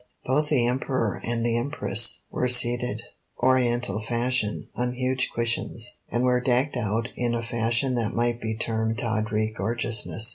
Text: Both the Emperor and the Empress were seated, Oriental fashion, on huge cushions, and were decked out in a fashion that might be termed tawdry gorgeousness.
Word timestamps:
Both 0.25 0.49
the 0.49 0.65
Emperor 0.65 1.21
and 1.23 1.45
the 1.45 1.55
Empress 1.55 2.23
were 2.31 2.47
seated, 2.47 3.03
Oriental 3.39 4.01
fashion, 4.01 4.67
on 4.73 4.93
huge 4.93 5.29
cushions, 5.31 5.99
and 6.09 6.23
were 6.23 6.41
decked 6.41 6.75
out 6.75 7.09
in 7.15 7.35
a 7.35 7.43
fashion 7.43 7.93
that 7.93 8.15
might 8.15 8.41
be 8.41 8.57
termed 8.57 8.97
tawdry 8.97 9.53
gorgeousness. 9.55 10.27